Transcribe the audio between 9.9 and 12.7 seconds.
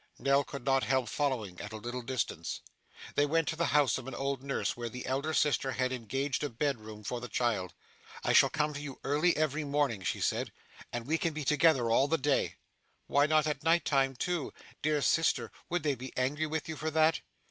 she said, 'and we can be together all the day.'